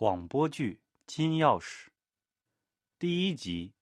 [0.00, 0.74] 广播剧
[1.12, 1.64] 《金钥匙》
[3.00, 3.72] 第一集。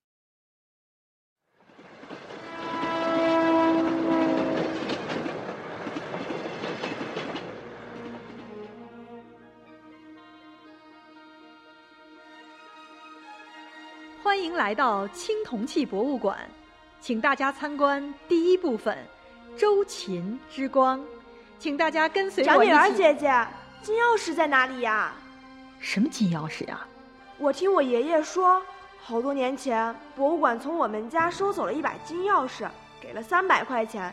[14.22, 16.48] 欢迎来到青铜器博物馆，
[16.98, 18.96] 请大家参观第一部分
[19.60, 20.98] 《周秦之光》，
[21.58, 22.72] 请大家跟随长女我一起。
[22.72, 23.46] 儿姐姐，
[23.82, 25.14] 金钥匙在哪里呀？
[25.86, 26.84] 什么金钥匙呀？
[27.38, 28.60] 我听我爷爷说，
[28.98, 32.68] 好多年前博物馆从我们家收走了一把金钥匙，
[33.00, 34.12] 给了三百块钱。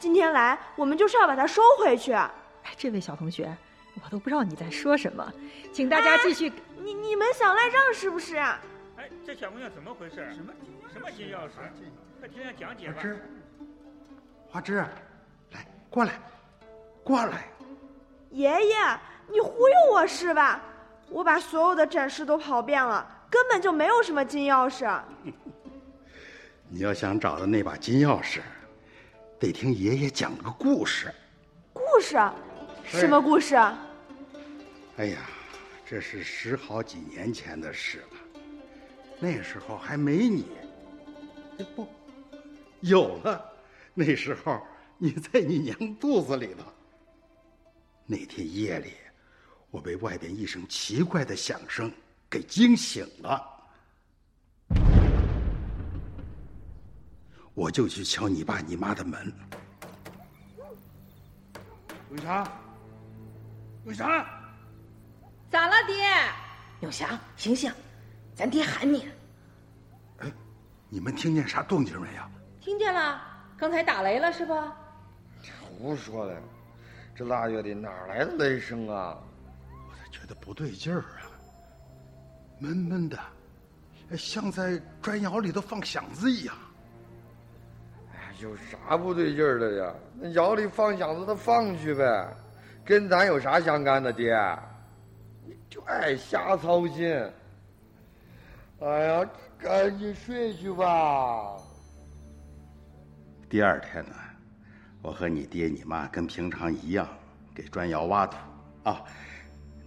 [0.00, 2.12] 今天来，我们就是要把它收回去。
[2.12, 2.28] 哎，
[2.76, 3.56] 这位小同学，
[4.02, 5.32] 我都不知道你在说什么，
[5.72, 6.52] 请大家继续。
[6.80, 8.38] 你你们想赖账是不是？
[8.38, 10.16] 哎，这小姑娘怎么回事？
[10.34, 10.52] 什么
[10.92, 11.52] 什么金钥匙？
[12.18, 12.94] 快听听讲解吧。
[12.96, 13.20] 花枝，
[14.48, 14.84] 花枝，
[15.52, 16.20] 来，过来，
[17.04, 17.44] 过来。
[18.30, 18.76] 爷爷，
[19.28, 20.60] 你忽悠我是吧？
[21.12, 25.00] 我把所有的展示都跑遍了，根本就没有什么金钥匙。
[26.68, 28.40] 你要想找到那把金钥匙，
[29.38, 31.12] 得听爷爷讲个故事。
[31.74, 32.18] 故事？
[32.86, 33.54] 什么故事？
[34.96, 35.18] 哎呀，
[35.84, 38.40] 这是十好几年前的事了，
[39.20, 40.46] 那时候还没你。
[41.58, 41.86] 哎不，
[42.80, 43.52] 有了，
[43.92, 44.60] 那时候
[44.96, 46.64] 你在你娘肚子里头。
[48.06, 48.94] 那天夜里，
[49.72, 51.90] 我被外边一声奇怪的响声
[52.28, 53.42] 给惊醒了。
[57.54, 59.32] 我就去敲你爸你妈的门。
[62.10, 62.46] 永强，
[63.86, 64.06] 永强，
[65.50, 65.94] 咋了，爹？
[66.80, 67.72] 永祥，醒醒，
[68.34, 69.08] 咱爹喊你。
[70.18, 70.30] 哎，
[70.90, 72.22] 你们听见啥动静没有？
[72.60, 73.22] 听见了，
[73.56, 74.54] 刚才打雷了是不？
[75.66, 76.42] 胡说的，
[77.16, 79.16] 这腊月里哪来的雷声啊？
[80.22, 81.26] 觉得不对劲儿啊？
[82.60, 83.18] 闷闷的，
[84.12, 86.54] 哎像在砖窑里头放响子一样。
[88.14, 89.92] 哎，有啥不对劲儿的呀？
[90.20, 92.32] 那窑里放响子，他放去呗，
[92.84, 94.32] 跟咱有啥相干的，爹？
[95.44, 97.12] 你就爱瞎操心。
[98.78, 99.28] 哎呀，
[99.58, 101.56] 赶紧睡去吧。
[103.50, 104.14] 第二天呢，
[105.02, 107.08] 我和你爹你妈跟平常一样
[107.52, 108.36] 给砖窑挖土
[108.84, 109.02] 啊。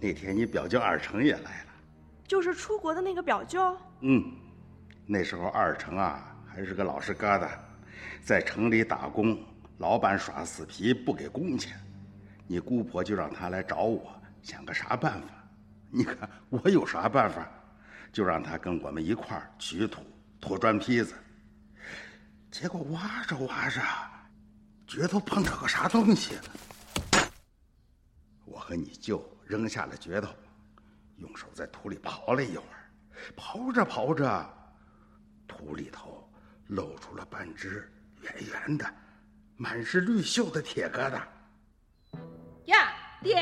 [0.00, 1.72] 那天你表舅二成也来了。
[2.26, 3.76] 就是出国的那个表舅。
[4.00, 4.24] 嗯，
[5.06, 7.50] 那时候二成啊还是个老实疙瘩，
[8.22, 9.38] 在城里打工，
[9.78, 11.78] 老板耍死皮不给工钱，
[12.46, 14.12] 你姑婆就让他来找我，
[14.42, 15.28] 想个啥办法？
[15.90, 17.48] 你看我有啥办法？
[18.12, 20.02] 就让他跟我们一块儿取土、
[20.40, 21.14] 拖砖坯子。
[22.50, 23.80] 结果挖着挖着，
[24.86, 26.34] 镢头碰到个啥东西，
[28.46, 30.28] 我和你舅扔下了镢头，
[31.18, 32.90] 用手在土里刨了一会儿，
[33.36, 34.44] 刨着刨着，
[35.46, 36.28] 土里头
[36.66, 37.88] 露出了半只
[38.22, 38.84] 圆圆的、
[39.56, 41.20] 满是绿锈的铁疙瘩。
[42.64, 42.92] 呀，
[43.22, 43.36] 爹，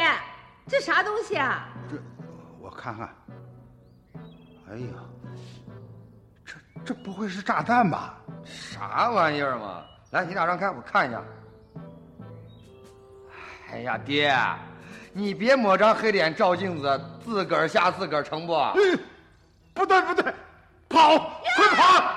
[0.66, 1.69] 这啥东西啊？
[1.91, 1.97] 这，
[2.60, 3.09] 我看看。
[4.69, 4.92] 哎呀，
[6.44, 6.54] 这
[6.84, 8.21] 这不会是炸弹吧？
[8.44, 9.86] 啥玩意儿嘛？
[10.10, 11.25] 来，你俩让开，我看一下。
[13.71, 14.36] 哎呀，爹，
[15.17, 18.53] 你别抹张黑脸照镜子，自个儿吓自个儿成不？
[18.53, 18.99] 嗯，
[19.73, 20.35] 不对不对，
[20.89, 21.17] 跑，
[21.57, 22.15] 快跑！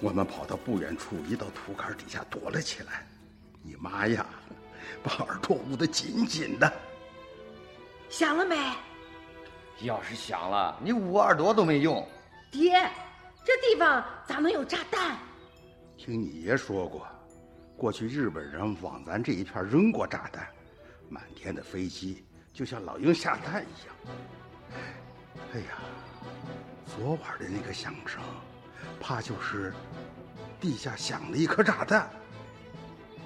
[0.00, 3.06] 我们跑到不远处一道土坎底下躲了起来。
[3.62, 4.24] 你妈呀，
[5.02, 6.72] 把耳朵捂得紧紧的。
[8.08, 8.56] 响了没？
[9.82, 12.08] 要是响了，你捂耳朵都没用。
[12.50, 12.90] 爹，
[13.44, 15.18] 这地方咋能有炸弹？
[15.98, 17.06] 听你爷说过，
[17.76, 20.48] 过去日本人往咱这一片扔过炸弹，
[21.08, 23.94] 满天的飞机就像老鹰下蛋一样。
[25.54, 25.78] 哎呀，
[26.86, 28.22] 昨晚的那个响声，
[29.00, 29.72] 怕就是
[30.60, 32.10] 地下响了一颗炸弹。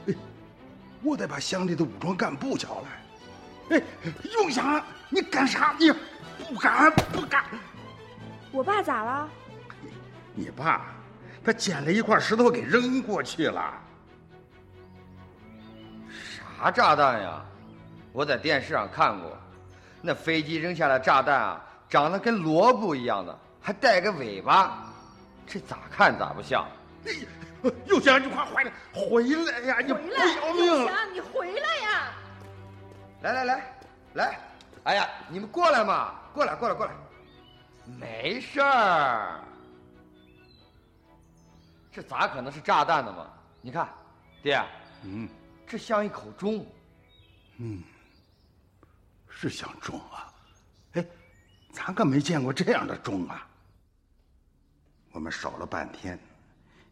[0.06, 0.14] 哎，
[1.02, 3.76] 我得把乡里的武装干部叫来。
[3.76, 3.82] 哎，
[4.32, 5.74] 永祥，你干啥？
[5.78, 7.44] 你不敢不敢！
[8.52, 9.28] 我爸咋了？
[10.34, 10.94] 你爸，
[11.44, 13.82] 他捡了一块石头给扔过去了。
[16.58, 17.44] 啥炸弹呀？
[18.16, 19.36] 我在电视上看过，
[20.00, 24.86] 那飞机扔下的炸弹啊，长得跟萝卜一样的，还带个尾巴，
[25.46, 26.66] 这咋看咋不像。
[27.04, 29.80] 哎呀，永祥，你快回来，回来呀！
[29.80, 30.92] 你不回来，要命了！
[31.12, 32.08] 你回来呀！
[33.20, 33.78] 来来来，
[34.14, 34.40] 来，
[34.84, 36.92] 哎呀，你们过来嘛，过来过来过来，
[37.84, 39.40] 没事儿。
[41.92, 43.26] 这咋可能是炸弹呢嘛？
[43.60, 43.86] 你看，
[44.42, 44.58] 爹，
[45.02, 45.28] 嗯
[45.66, 46.64] 这像一口钟。
[47.58, 47.82] 嗯，
[49.38, 50.32] 是想中啊。
[50.94, 51.06] 哎，
[51.70, 53.46] 咱可没见过这样的钟啊？
[55.12, 56.18] 我们守了半天，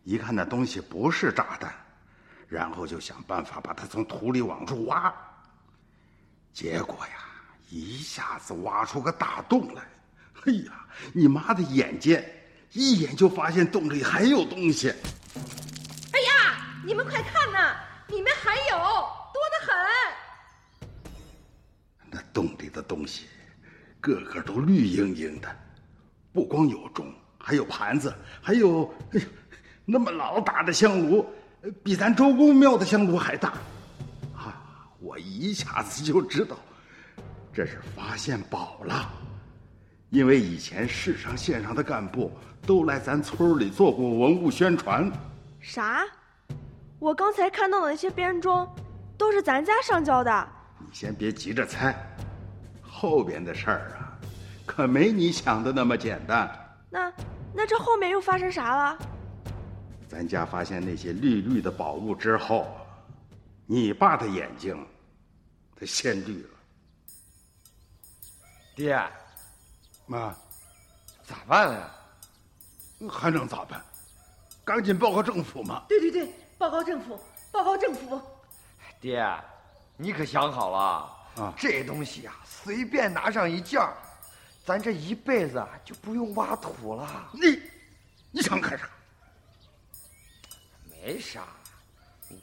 [0.02, 1.74] 一看那东西不是炸弹，
[2.48, 5.12] 然后就想办法把它从土里往出挖。
[6.52, 7.14] 结果呀，
[7.70, 9.82] 一下子挖出个大洞来！
[10.44, 12.24] 哎呀，你妈的眼尖，
[12.72, 14.90] 一眼就发现洞里还有东西。
[16.12, 17.74] 哎呀，你们快看呐，
[22.74, 23.24] 的东西，
[24.00, 25.48] 个个都绿莹莹的，
[26.32, 28.12] 不光有钟，还有盘子，
[28.42, 29.26] 还有哎呀，
[29.86, 31.24] 那么老大的香炉，
[31.82, 33.50] 比咱周公庙的香炉还大。
[34.36, 34.60] 啊，
[35.00, 36.56] 我一下子就知道，
[37.52, 39.10] 这是发现宝了。
[40.10, 42.30] 因为以前市上县上的干部
[42.66, 45.10] 都来咱村里做过文物宣传。
[45.60, 46.02] 啥？
[47.00, 48.66] 我刚才看到的那些编钟，
[49.18, 50.48] 都是咱家上交的。
[50.78, 51.94] 你先别急着猜，
[53.04, 54.16] 后边的事儿啊，
[54.64, 56.50] 可没你想的那么简单。
[56.88, 57.12] 那
[57.52, 58.98] 那这后面又发生啥了？
[60.08, 62.66] 咱家发现那些绿绿的宝物之后，
[63.66, 64.74] 你爸的眼睛，
[65.76, 66.48] 他先绿了。
[68.74, 68.98] 爹，
[70.06, 70.34] 妈，
[71.24, 71.90] 咋办呀？
[73.10, 73.82] 还能咋办？
[74.64, 75.84] 赶紧报告政府嘛！
[75.88, 77.20] 对对对，报告政府，
[77.52, 78.18] 报告政府。
[78.98, 79.22] 爹，
[79.98, 83.96] 你可想好了啊这东西啊，随便拿上一件儿，
[84.64, 87.30] 咱这一辈子啊就不用挖土了。
[87.32, 87.60] 你，
[88.30, 88.88] 你想干啥？
[90.90, 91.46] 没啥，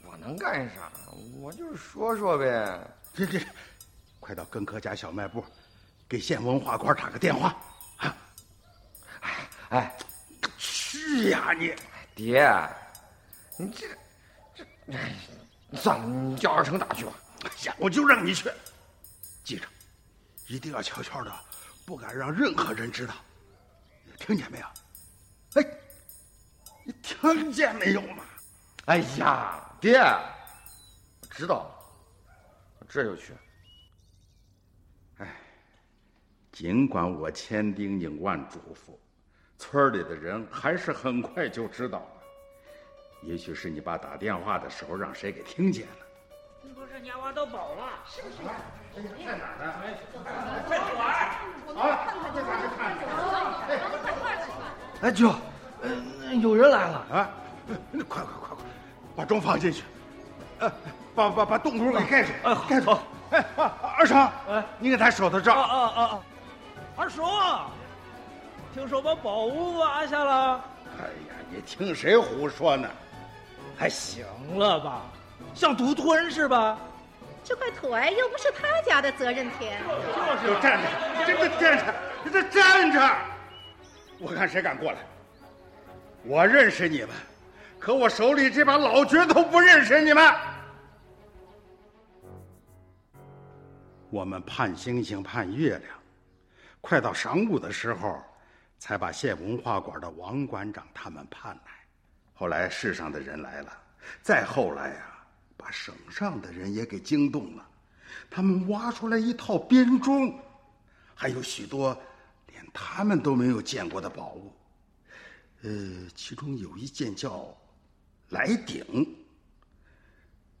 [0.04, 0.92] 我能干啥？
[1.40, 2.80] 我就是说说呗。
[3.14, 3.40] 这这，
[4.20, 5.44] 快到根科家小卖部，
[6.08, 7.56] 给县文化馆打个电话
[7.96, 8.16] 啊！
[9.70, 9.96] 哎，
[10.58, 11.74] 去呀你！
[12.14, 12.46] 爹，
[13.56, 13.86] 你这
[14.54, 15.14] 这，哎，
[15.74, 17.12] 算了，你叫二成打去吧。
[17.42, 18.50] 哎呀，我就让你去，
[19.44, 19.66] 记着，
[20.46, 21.32] 一定要悄悄的，
[21.84, 23.14] 不敢让任何人知道，
[24.18, 24.66] 听见没有？
[25.54, 25.78] 哎，
[26.84, 28.24] 你听见没有嘛？
[28.86, 33.32] 哎呀，爹，我知道了，这就去。
[35.18, 35.36] 哎
[36.52, 38.98] 尽管我千叮咛万嘱咐，
[39.58, 42.22] 村里的人还是很快就知道了。
[43.22, 46.01] 也许是你爸打电话的时候让谁给听见了。
[46.62, 48.38] 听说这年挖到宝了，是不是？
[49.26, 49.74] 在哪儿呢？
[50.64, 51.04] 快去玩！
[51.76, 53.02] 啊，这咋是看着？
[55.02, 55.34] 哎，舅，
[55.82, 57.04] 嗯，有人来了。
[57.10, 57.28] 啊，
[57.90, 58.64] 那快快快快，
[59.16, 59.82] 把钟放进去，
[60.60, 60.72] 呃，
[61.16, 62.96] 把把把洞口给盖住，哎盖住。
[63.32, 65.60] 哎，啊二成，哎你给他守着账。
[65.60, 66.20] 啊啊啊啊！
[66.96, 67.70] 二叔啊，
[68.72, 70.60] 听说把宝物挖下了，
[71.00, 72.88] 哎呀，你听谁胡说呢？
[73.76, 74.24] 还行
[74.56, 75.02] 了吧？
[75.54, 76.78] 像独吞是吧？
[77.44, 79.80] 这块土哎，又不是他家的责任田。
[80.42, 81.94] 就是站着，这个站着，
[82.30, 83.16] 这站着！
[84.18, 84.98] 我看谁敢过来。
[86.24, 87.08] 我认识你们，
[87.80, 90.32] 可我手里这把老爵头不认识你们。
[94.08, 95.90] 我们盼星星盼月亮，
[96.80, 98.22] 快到晌午的时候，
[98.78, 101.72] 才把县文化馆的王馆长他们盼来。
[102.34, 103.72] 后来市上的人来了，
[104.22, 104.96] 再后来呀、
[105.62, 107.68] 把省上的人也给惊动了。
[108.28, 110.36] 他们挖出来一套编钟，
[111.14, 111.96] 还有许多
[112.48, 114.52] 连他们都没有见过的宝物。
[115.62, 115.70] 呃，
[116.16, 117.56] 其中有一件叫
[118.30, 118.84] “来鼎”，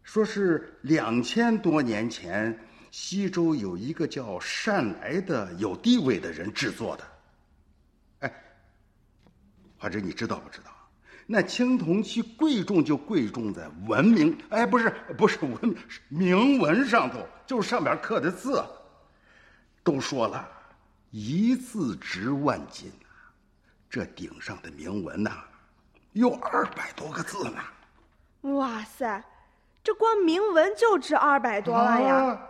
[0.04, 2.56] 说是两千多年前
[2.92, 7.04] 西周有一个叫善来的有地位的人制作的。
[8.20, 8.32] 哎，
[9.76, 10.71] 华珍，你知道不知道？
[11.32, 18.62] 那青铜器贵重就贵重在文明，哎，不是不是文明，是铭文上头，就是上面刻的字。
[19.82, 20.46] 都说了，
[21.10, 23.06] 一字值万金呐，
[23.88, 25.30] 这顶上的铭文呐，
[26.12, 28.52] 有二百多个字呢。
[28.52, 29.24] 哇塞，
[29.82, 32.14] 这光铭文就值二百多万呀！
[32.14, 32.48] 啊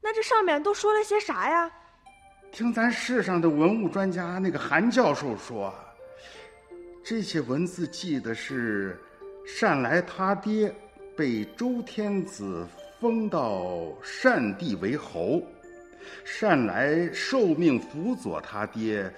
[0.00, 1.70] 那这上面都说了些啥呀？
[2.50, 5.74] 听咱市上的文物专家那个韩教授说，
[7.08, 9.00] 这些文字记的是
[9.46, 10.74] 善来他爹
[11.16, 12.66] 被周天子
[13.00, 15.40] 封到善地为侯，
[16.24, 19.08] 善来受命辅佐他爹，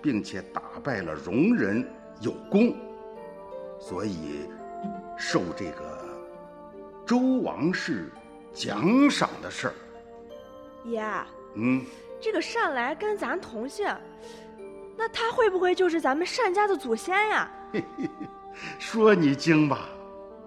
[0.00, 1.86] 并且打败了戎人，
[2.22, 2.74] 有功，
[3.78, 4.48] 所以
[5.18, 6.02] 受这个
[7.04, 8.10] 周王室
[8.54, 9.74] 奖赏的事儿。
[10.86, 11.04] 爷，
[11.56, 11.84] 嗯。
[12.22, 13.86] 这个善来跟咱同姓，
[14.96, 17.50] 那他会不会就是咱们单家的祖先呀？
[18.78, 19.88] 说你精吧，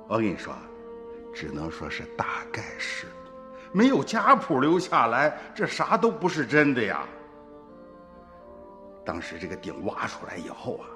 [0.07, 0.55] 我跟你说，
[1.33, 3.07] 只能说是大概是，
[3.71, 7.03] 没有家谱留下来，这啥都不是真的呀。
[9.05, 10.87] 当时这个顶挖出来以后啊，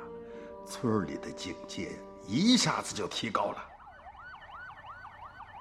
[0.65, 1.91] 村里的警戒
[2.25, 3.58] 一下子就提高了。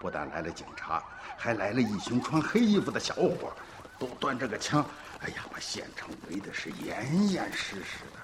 [0.00, 1.02] 不但来了警察，
[1.36, 3.52] 还来了一群穿黑衣服的小伙，
[3.98, 4.84] 都端着个枪，
[5.22, 8.20] 哎呀，把县城围的是严严实实的。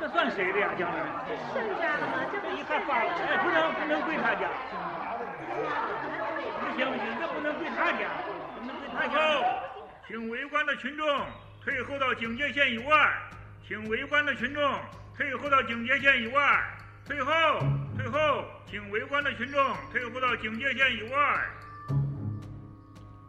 [0.00, 0.98] 这算谁的呀，将军？
[1.52, 2.24] 剩家的吗？
[2.32, 4.48] 这不一看发了，哎，不能不能归他家，
[6.60, 8.08] 不行不行，这不能归他家，
[8.54, 9.14] 不能归他家。
[10.06, 11.06] 请围观的群众
[11.64, 12.94] 退后到警戒线以外，
[13.66, 14.80] 请围观的群众
[15.16, 16.64] 退后到警戒线以外，
[17.06, 17.32] 退后，
[17.96, 18.18] 退后，
[18.70, 19.60] 请围观的群众
[19.92, 21.18] 退步到警戒线以外。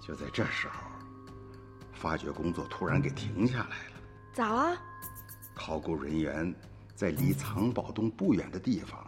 [0.01, 0.89] 就在这时候，
[1.93, 4.01] 发掘工作突然给停下来了。
[4.33, 4.77] 咋了？
[5.53, 6.53] 考古人员
[6.93, 8.99] 在离藏宝洞不远的地方，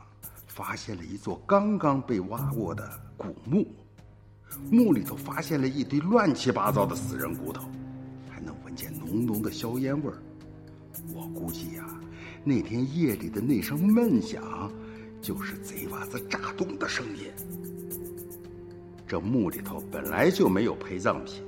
[0.48, 3.68] 发现了一座刚刚被挖过的古墓，
[4.72, 7.70] 墓里头发现了一堆乱七八糟的死人骨头，
[8.30, 10.18] 还能闻见浓浓的硝烟味儿。
[11.14, 11.86] 我估计呀、
[12.44, 14.72] 那天夜里的那声闷响，
[15.22, 17.32] 就是贼娃子炸洞的声音。
[19.08, 21.42] 这墓里头本来就没有陪葬品，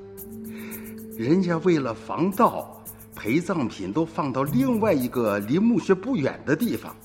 [1.17, 2.81] 人家为了防盗，
[3.15, 6.95] 陪葬品都放到另外一个离墓穴不远的地方。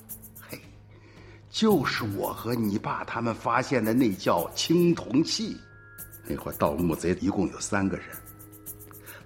[0.41, 0.57] 嘿，
[1.51, 5.57] 就是我和你爸他们发现的那叫青铜器。
[6.27, 8.07] 那会盗墓贼一共有三个人，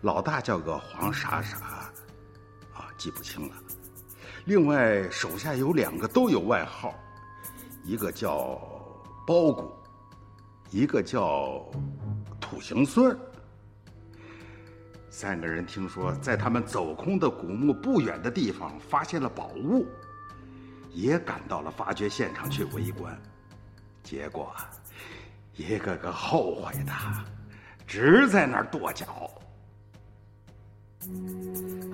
[0.01, 1.59] 老大叫个黄傻傻，
[2.73, 3.55] 啊，记不清了。
[4.47, 6.93] 另外手下有两个都有外号，
[7.89, 8.61] 一个叫
[9.27, 9.73] 包谷，
[10.71, 11.65] 一个叫
[12.39, 13.19] 土行孙。
[15.09, 19.87] 三个人听说在他们走空的古墓不远的地方发现了宝物，
[20.93, 23.19] 也赶到了发掘现场去围观。
[24.03, 24.55] 结果，
[25.57, 26.93] 一个个后悔的，
[27.87, 29.31] 直在那儿跺脚。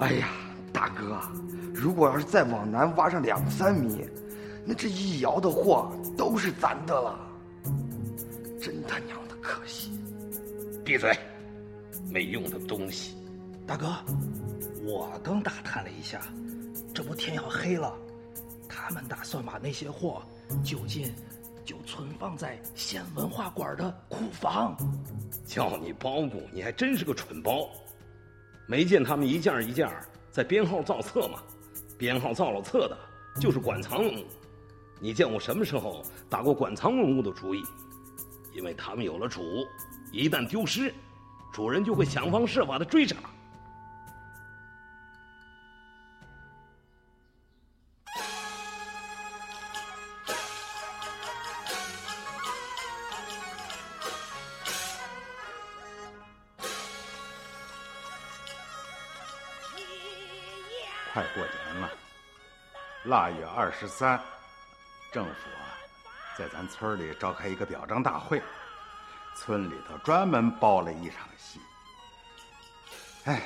[0.00, 0.28] 哎呀，
[0.72, 1.20] 大哥，
[1.72, 4.08] 如果要是再往南挖上两三米，
[4.66, 7.18] 那这一窑的货都是咱的了。
[8.60, 9.90] 真他娘的可惜！
[10.84, 11.12] 闭嘴，
[12.10, 13.14] 没用的东西。
[13.66, 13.94] 大哥，
[14.86, 16.20] 我刚打探了一下，
[16.94, 17.94] 这不天要黑了，
[18.68, 20.22] 他们打算把那些货
[20.62, 21.14] 就近
[21.64, 24.76] 就存放在县文化馆的库房。
[25.46, 27.68] 叫你包谷，你还真是个蠢包。
[28.66, 29.86] 没见他们一件一件
[30.30, 31.42] 在编号造册吗？
[31.98, 32.96] 编号造了册的，
[33.40, 34.24] 就是馆藏文物。
[35.00, 37.62] 你见我什么时候打过馆藏文物的主意？
[38.54, 39.66] 因为他们有了主，
[40.12, 40.94] 一旦丢失，
[41.52, 43.16] 主人就会想方设法的追查。
[61.12, 61.90] 快过年了，
[63.04, 64.20] 腊月二十三，
[65.14, 65.70] 政府啊，
[66.36, 68.42] 在咱村里召开一个表彰大会，
[69.36, 71.60] 村里头专门包了一场戏。
[73.26, 73.40] 哎，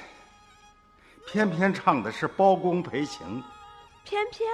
[1.27, 3.45] 偏偏唱的是包公赔情。
[4.03, 4.51] 偏偏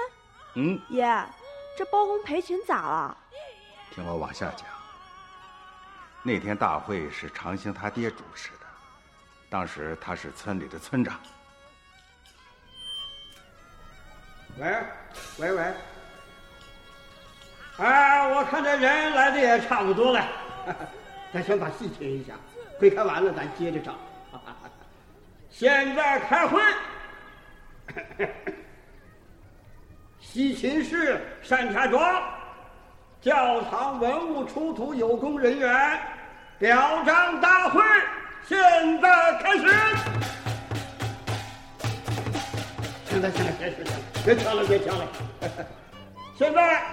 [0.55, 1.05] 嗯，爷，
[1.77, 3.17] 这包公赔情咋了？
[3.91, 4.67] 听我往下讲。
[6.21, 8.65] 那天大会是长兴他爹主持的，
[9.49, 11.17] 当时他是村里的村长。
[14.57, 14.83] 喂，
[15.37, 15.73] 喂喂，
[17.77, 20.25] 哎，我看这人来的也差不多了，
[21.33, 22.33] 咱先把戏停一下，
[22.79, 23.93] 会开完了咱接着唱。
[25.51, 26.61] 现在开会，
[30.19, 32.23] 西秦市单家庄
[33.21, 35.99] 教堂文物出土有功人员
[36.59, 37.81] 表彰大会
[38.45, 38.57] 现
[39.01, 39.63] 在开始。
[43.09, 43.91] 行了行了行了行了，
[44.25, 45.07] 别敲了别敲了。
[46.37, 46.83] 现在，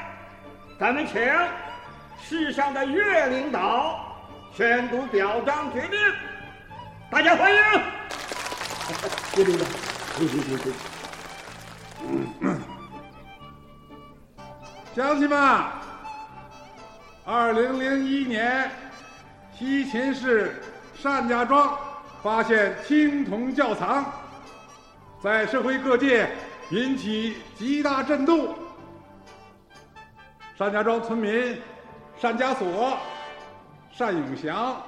[0.82, 1.22] 咱们请
[2.20, 4.04] 市上的岳领导
[4.52, 5.96] 宣读表彰决定，
[7.08, 7.58] 大家欢迎。
[9.36, 9.64] 岳领导，
[10.16, 10.72] 行行行行。
[14.92, 15.38] 乡亲们，
[17.24, 18.68] 二零零一年，
[19.56, 20.60] 西秦市
[21.00, 21.78] 单家庄
[22.24, 24.04] 发现青铜窖藏，
[25.22, 26.28] 在社会各界
[26.70, 28.56] 引起极大震动。
[30.62, 31.61] 单家庄村民
[32.21, 32.97] 单家锁、
[33.99, 34.81] 单永祥、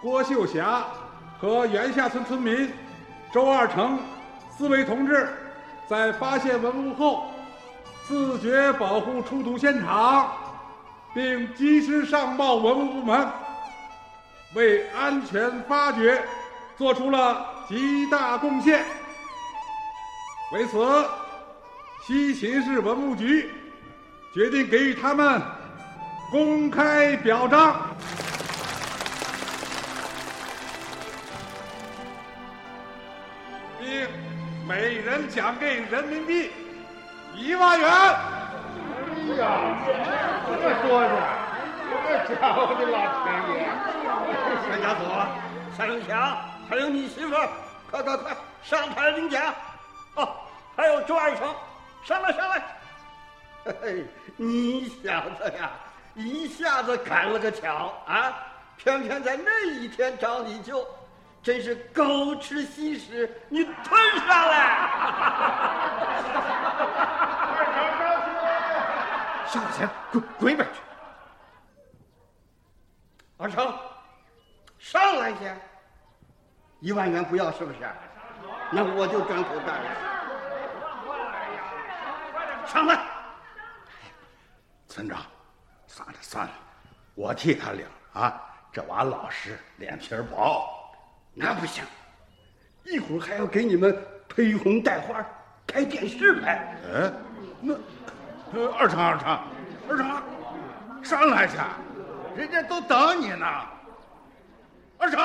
[0.00, 0.84] 郭秀霞
[1.40, 2.70] 和袁下村村民
[3.32, 3.98] 周二成
[4.56, 5.28] 四位同志，
[5.88, 7.32] 在发现文物后。
[8.06, 10.32] 自觉保护出土现场，
[11.12, 13.26] 并及时上报文物部门。
[14.54, 16.22] 为安全发掘
[16.76, 18.84] 做出了极大贡献。
[20.52, 21.04] 为此，
[22.06, 23.50] 西秦市文物局
[24.32, 25.42] 决定给予他们
[26.30, 27.88] 公开表彰。
[33.80, 34.06] 并
[34.68, 36.52] 每人奖给人民币
[37.34, 37.88] 一万元。
[37.90, 37.96] 哎
[39.36, 39.48] 呀，
[40.46, 41.10] 这说的，
[42.28, 43.66] 这家伙的老天爷！
[44.70, 45.02] 单家佐、
[45.76, 46.36] 单永强，
[46.68, 47.48] 还有你媳妇儿，
[47.90, 49.52] 快快快上台领奖！
[50.14, 50.28] 哦，
[50.76, 51.52] 还有周二成，
[52.04, 52.62] 上来上来！
[53.64, 54.04] 嘿，
[54.36, 55.70] 你小子呀，
[56.14, 58.32] 一下子赶了个巧啊，
[58.76, 60.86] 偏偏在那一天找你舅。
[61.42, 64.90] 真是狗吃稀屎，你吞上来！
[69.48, 70.74] 上前滚滚一边去！
[73.38, 73.74] 二成，
[74.78, 75.58] 上来先！
[76.80, 77.78] 一万元不要是不是？
[78.70, 79.84] 那我就张口干了。
[82.66, 83.00] 上来！
[84.90, 85.22] 村长，
[85.86, 86.52] 算了算了，
[87.14, 88.42] 我替他领啊。
[88.72, 90.68] 这娃老实，脸皮薄。
[91.32, 91.84] 那不行，
[92.84, 93.96] 一会儿还要给你们
[94.28, 95.24] 披红戴花，
[95.64, 96.76] 开电视来。
[97.62, 97.80] 嗯，
[98.50, 99.40] 那二成二成
[99.88, 101.56] 二成，上来去，
[102.36, 103.46] 人家都等你呢。
[104.98, 105.20] 二成，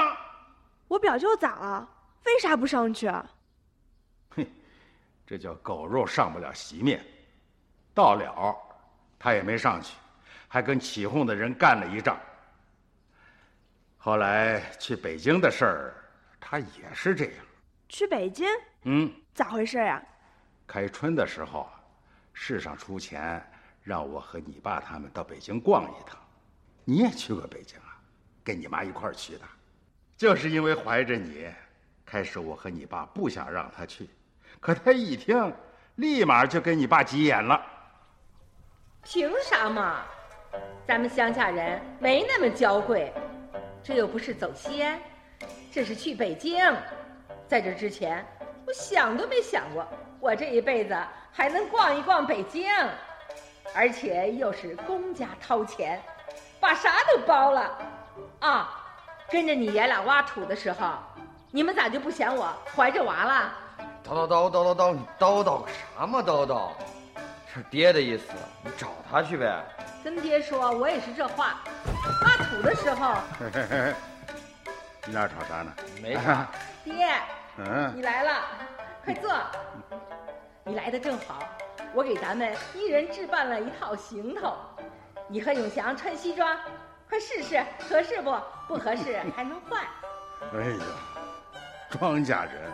[0.88, 1.90] 我表舅咋了？
[2.26, 3.08] 为啥不上去？
[4.30, 4.46] 哼，
[5.26, 7.04] 这叫狗肉上不了席面。
[7.96, 8.56] 到了，
[9.18, 9.96] 他也没上去，
[10.48, 12.18] 还跟起哄的人干了一仗。
[13.98, 15.94] 后来去北京的事儿，
[16.40, 17.46] 他也是这样。
[17.90, 18.48] 去北京？
[18.84, 20.02] 嗯，咋回事呀？
[20.68, 21.70] 开春的时候，
[22.34, 23.44] 市上出钱
[23.84, 26.20] 让我和你爸他们到北京逛一趟。
[26.84, 27.98] 你也去过北京啊？
[28.44, 29.42] 跟你妈一块儿去的。
[30.16, 31.48] 就是因为怀着你，
[32.06, 34.08] 开始我和你爸不想让他去，
[34.60, 35.54] 可他一听，
[35.96, 37.60] 立马就跟你爸急眼了。
[39.06, 40.02] 凭啥嘛？
[40.88, 43.14] 咱们乡下人没那么娇贵。
[43.84, 45.00] 这又不是走西安，
[45.72, 46.60] 这是去北京。
[47.48, 48.26] 在这之前，
[48.66, 49.86] 我想都没想过，
[50.20, 50.98] 我这一辈子
[51.32, 52.68] 还能逛一逛北京，
[53.76, 56.02] 而且又是公家掏钱，
[56.60, 57.78] 把啥都包了。
[58.40, 58.84] 啊，
[59.30, 60.94] 跟着你爷俩挖土的时候，
[61.52, 63.54] 你们咋就不嫌我怀着娃了？
[64.04, 66.72] 叨叨叨叨叨叨，你叨叨个啥嘛叨叨？
[67.56, 69.64] 是爹的意思，你找他去呗。
[70.04, 71.62] 跟爹说，我也是这话。
[72.22, 73.16] 挖土的时候，
[75.08, 75.74] 你俩吵啥呢？
[76.02, 76.46] 没 啥。
[76.84, 77.08] 爹，
[77.58, 78.44] 嗯，你来了，
[79.06, 79.32] 快坐。
[80.68, 81.48] 你来的正好，
[81.94, 84.58] 我给咱们一人置办了一套行头。
[85.30, 86.60] 你和永祥穿西装，
[87.08, 88.38] 快试试合适不？
[88.68, 89.82] 不合适还能换。
[90.54, 90.84] 哎呀，
[91.90, 92.70] 庄稼人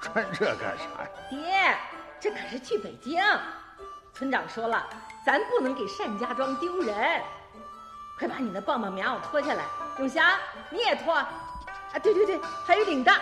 [0.00, 1.08] 穿这干啥呀？
[1.30, 1.76] 爹，
[2.18, 3.22] 这可是去北京。
[4.18, 4.84] 村长说了。
[5.24, 7.22] 咱不能给单家庄丢人，
[8.18, 9.62] 快把你的棒棒棉袄脱下来。
[9.98, 10.38] 永霞，
[10.70, 11.14] 你也脱。
[11.14, 11.28] 啊，
[12.02, 13.14] 对对对，还有领带，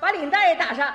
[0.00, 0.94] 把领带也打上。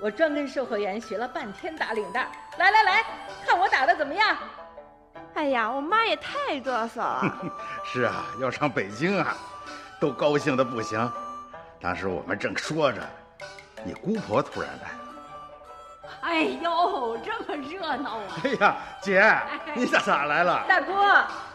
[0.00, 2.28] 我专跟售货员学了半天打领带。
[2.58, 3.04] 来来来，
[3.44, 4.36] 看我打的怎么样？
[5.34, 7.52] 哎呀，我妈也太嘚瑟了。
[7.84, 9.36] 是啊，要上北京啊，
[10.00, 11.12] 都高兴的不行。
[11.80, 13.02] 当时我们正说着，
[13.84, 15.03] 你姑婆突然来。
[16.20, 18.22] 哎呦，这么热闹啊！
[18.44, 19.36] 哎呀，姐，
[19.74, 20.64] 你咋咋来了？
[20.68, 20.92] 大姑，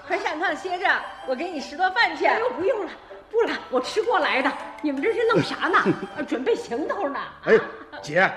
[0.07, 0.87] 快上炕歇着，
[1.27, 2.25] 我给你拾掇饭去。
[2.25, 2.91] 哎呦，不用了，
[3.31, 4.51] 不了，我吃过来的。
[4.81, 5.83] 你们这是弄啥呢？
[6.27, 7.19] 准备行头呢。
[7.45, 7.59] 哎，
[8.01, 8.31] 姐，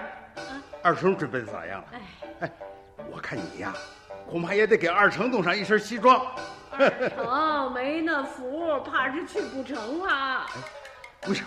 [0.82, 1.86] 二成准备咋样了？
[2.40, 2.50] 哎，
[3.10, 3.74] 我看你呀，
[4.28, 6.24] 恐怕也得给二成弄上一身西装。
[6.70, 10.46] 二成没那福，怕是去不成了。
[11.28, 11.44] 为啥？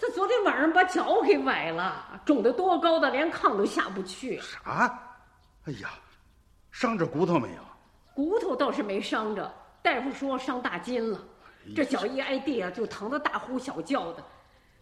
[0.00, 4.40] 他昨天晚上把脚给崴了，肿得多高的，连炕都下不去。
[4.40, 4.98] 啥？
[5.66, 5.90] 哎呀，
[6.70, 7.62] 伤着骨头没有？
[8.14, 11.20] 骨头倒是没伤着，大夫说伤大筋了。
[11.76, 14.24] 这脚一挨地啊，就疼得大呼小叫的。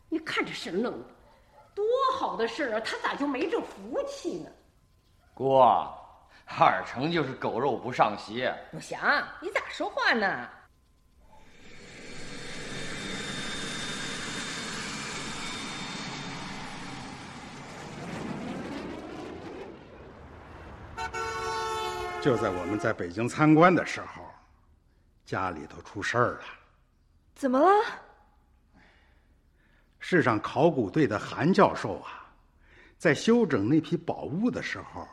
[0.08, 1.08] 你看这神愣的，
[1.74, 1.84] 多
[2.16, 4.50] 好的事啊，他咋就没这福气呢？
[5.34, 5.58] 姑，
[6.46, 8.48] 二成就是狗肉不上席。
[8.72, 9.00] 永祥，
[9.40, 10.48] 你咋说话呢？
[22.20, 24.24] 就在我们在北京参观的时候，
[25.24, 26.40] 家里头出事儿了。
[27.34, 27.70] 怎么了？
[30.00, 32.28] 市上考古队的韩教授啊，
[32.98, 35.06] 在修整那批宝物的时候，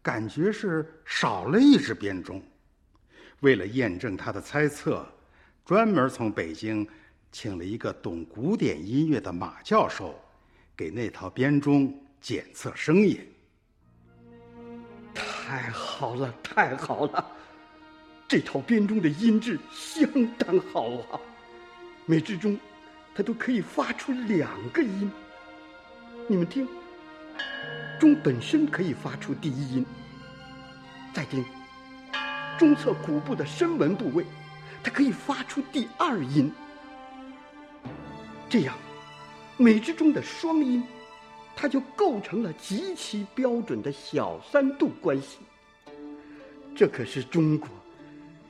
[0.00, 2.40] 感觉是少了一只编钟。
[3.40, 5.04] 为了验证他的猜测，
[5.64, 6.88] 专门从北京
[7.32, 10.14] 请了一个懂古典音乐的马教授，
[10.76, 13.20] 给那套编钟检测声音。
[15.46, 17.24] 太好了，太好了！
[18.26, 20.04] 这套编钟的音质相
[20.36, 21.20] 当好啊，
[22.04, 22.58] 每支钟
[23.14, 25.08] 它都可以发出两个音。
[26.26, 26.66] 你们听，
[28.00, 29.86] 钟本身可以发出第一音。
[31.14, 31.44] 再听，
[32.58, 34.26] 钟侧鼓部的声纹部位，
[34.82, 36.52] 它可以发出第二音。
[38.48, 38.74] 这样，
[39.56, 40.82] 每支钟的双音，
[41.56, 45.38] 它就构成了极其标准的小三度关系。
[46.74, 47.66] 这可是中国，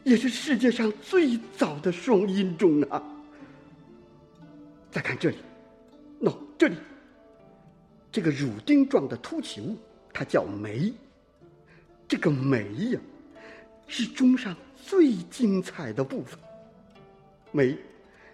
[0.02, 3.00] 也是世界上最早的双音钟啊！
[4.90, 5.36] 再看这里，
[6.20, 6.76] 喏，这里。
[8.10, 9.76] 这个乳钉状的凸起物，
[10.12, 10.92] 它叫眉。
[12.08, 13.00] 这个眉呀，
[13.86, 16.38] 是钟上最精彩的部分。
[17.52, 17.76] 眉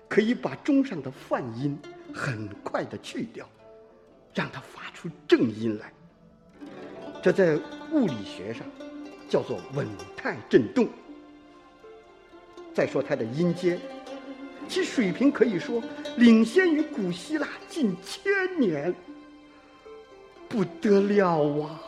[0.08, 1.78] 可以把钟上的泛音
[2.14, 3.46] 很快的去掉，
[4.34, 5.92] 让它发出正音来。
[7.22, 7.56] 这在
[7.92, 8.66] 物理学上
[9.28, 10.88] 叫做稳态振动。
[12.74, 13.78] 再说它的音阶，
[14.66, 15.82] 其水平可以说
[16.16, 18.94] 领先于古希腊近千年。
[20.48, 21.80] 不得了啊，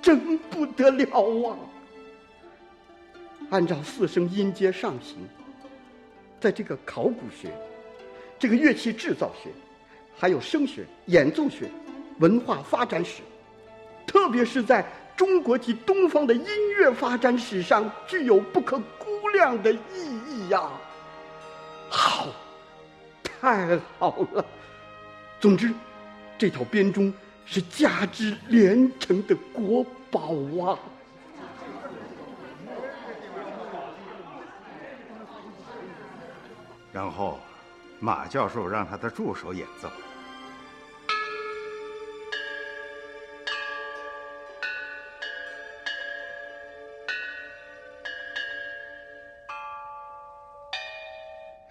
[0.00, 1.58] 真不得了啊！
[3.50, 5.16] 按照四声音阶上行，
[6.40, 7.52] 在这个考古学、
[8.38, 9.50] 这个乐器制造学、
[10.16, 11.68] 还有声学、演奏学、
[12.18, 13.22] 文化发展史，
[14.06, 14.84] 特别是在
[15.16, 16.44] 中国及东方的音
[16.78, 19.78] 乐发展史上，具有不可估量的意
[20.28, 20.70] 义呀！
[21.90, 22.28] 好，
[23.22, 24.44] 太好了！
[25.40, 25.72] 总之，
[26.38, 27.12] 这套编钟。
[27.44, 30.32] 是价值连城的国宝
[30.64, 30.78] 啊！
[36.92, 37.40] 然后，
[38.04, 39.88] 马教授让他的助手演奏。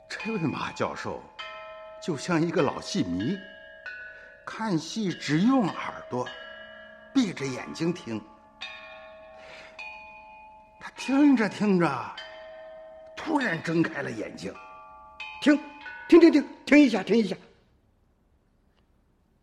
[0.08, 1.22] 这位马教授，
[2.02, 3.38] 就像一个老戏迷。
[4.46, 6.26] 看戏只用耳朵，
[7.14, 8.24] 闭着眼睛听。
[10.80, 12.16] 他听着听着，
[13.18, 14.54] 突然睁开了眼睛，
[15.42, 15.60] 听，
[16.12, 16.46] 停停停！
[16.66, 17.38] 停一下，停一下。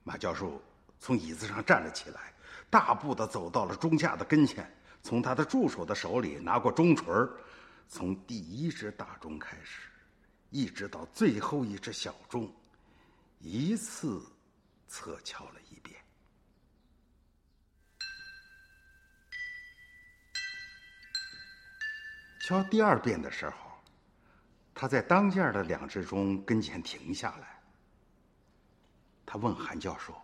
[0.05, 0.61] 马教授
[1.01, 2.35] 从椅子上站了起来，
[2.69, 4.71] 大步的走到了钟架的跟前，
[5.03, 7.07] 从他的助手的手里拿过钟锤
[7.89, 9.89] 从第一只大钟开始，
[10.51, 12.53] 一直到最后一只小钟，
[13.39, 14.23] 一次。
[14.91, 16.01] 侧敲了一遍，
[22.41, 23.68] 敲第二遍的时候，
[24.81, 27.49] 他在当间的两只钟跟前停下来。
[29.27, 30.15] 他问韩教授：“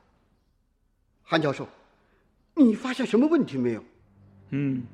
[1.25, 1.67] 韩教授，
[2.55, 3.83] 你发现什么问题没有
[4.51, 4.85] ？”“嗯，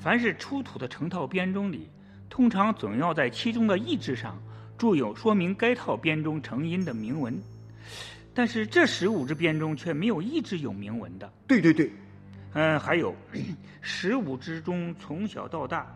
[0.00, 1.88] 凡是出土的成套编钟里，
[2.28, 4.36] 通常总要在其中的一支上
[4.76, 7.40] 注有说明该套编钟成因的铭文。”
[8.34, 11.32] 但是这十五只编钟却没有一只有铭文的。
[11.46, 11.92] 对对对，
[12.54, 13.14] 嗯，还有
[13.80, 15.86] 十五只钟从小到大，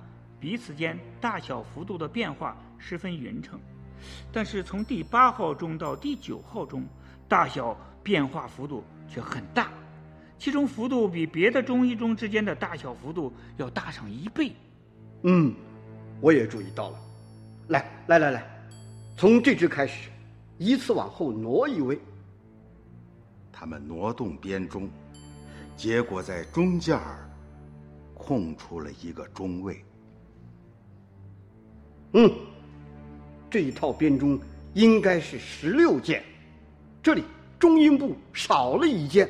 [0.42, 3.60] 彼此间大小幅度的变化十分匀称，
[4.32, 6.84] 但是从第八号钟到第九号钟，
[7.28, 9.70] 大小变化幅度却很大，
[10.40, 14.50] 其中幅度比别的钟一钟之间的大小幅度要大上一倍。
[15.22, 15.54] 嗯，
[16.20, 16.98] 我也注意到了。
[17.68, 18.44] 来来来来，
[19.16, 20.10] 从这只开始，
[20.58, 21.96] 依次往后挪一位。
[23.52, 24.90] 他们挪动编钟，
[25.76, 27.30] 结果在中间儿
[28.12, 29.80] 空出了一个中位。
[32.12, 32.30] 嗯，
[33.50, 34.38] 这一套编钟
[34.74, 36.22] 应该是十六件，
[37.02, 37.24] 这里
[37.58, 39.28] 中音部少了一件。